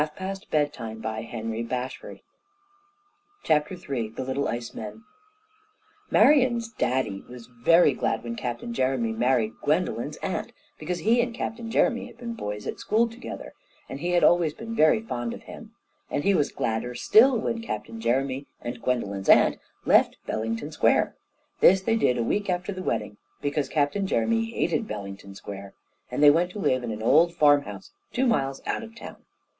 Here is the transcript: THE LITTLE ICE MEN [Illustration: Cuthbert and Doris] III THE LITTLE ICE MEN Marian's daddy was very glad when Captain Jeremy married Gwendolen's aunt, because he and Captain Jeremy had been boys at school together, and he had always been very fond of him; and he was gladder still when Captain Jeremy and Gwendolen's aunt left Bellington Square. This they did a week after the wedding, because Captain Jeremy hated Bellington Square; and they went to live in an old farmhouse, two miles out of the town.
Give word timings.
THE 0.01 0.39
LITTLE 0.51 0.83
ICE 0.83 1.31
MEN 1.31 1.51
[Illustration: 1.53 1.69
Cuthbert 1.69 2.21
and 3.47 3.65
Doris] 3.67 3.87
III 3.87 4.07
THE 4.09 4.23
LITTLE 4.23 4.47
ICE 4.47 4.73
MEN 4.73 5.03
Marian's 6.09 6.69
daddy 6.69 7.23
was 7.29 7.45
very 7.45 7.93
glad 7.93 8.23
when 8.23 8.35
Captain 8.35 8.73
Jeremy 8.73 9.11
married 9.11 9.53
Gwendolen's 9.61 10.17
aunt, 10.23 10.53
because 10.79 11.01
he 11.01 11.21
and 11.21 11.35
Captain 11.35 11.69
Jeremy 11.69 12.07
had 12.07 12.17
been 12.17 12.33
boys 12.33 12.65
at 12.65 12.79
school 12.79 13.07
together, 13.07 13.53
and 13.87 13.99
he 13.99 14.13
had 14.13 14.23
always 14.23 14.55
been 14.55 14.73
very 14.75 15.03
fond 15.03 15.35
of 15.35 15.43
him; 15.43 15.71
and 16.09 16.23
he 16.23 16.33
was 16.33 16.51
gladder 16.51 16.95
still 16.95 17.37
when 17.37 17.61
Captain 17.61 18.01
Jeremy 18.01 18.47
and 18.59 18.81
Gwendolen's 18.81 19.29
aunt 19.29 19.59
left 19.85 20.17
Bellington 20.25 20.71
Square. 20.71 21.15
This 21.59 21.79
they 21.81 21.95
did 21.95 22.17
a 22.17 22.23
week 22.23 22.49
after 22.49 22.71
the 22.73 22.81
wedding, 22.81 23.17
because 23.39 23.69
Captain 23.69 24.07
Jeremy 24.07 24.45
hated 24.45 24.87
Bellington 24.87 25.35
Square; 25.35 25.75
and 26.09 26.23
they 26.23 26.31
went 26.31 26.49
to 26.53 26.59
live 26.59 26.81
in 26.83 26.89
an 26.89 27.03
old 27.03 27.35
farmhouse, 27.35 27.91
two 28.11 28.25
miles 28.25 28.63
out 28.65 28.81
of 28.81 28.95
the 28.95 28.99
town. 28.99 29.17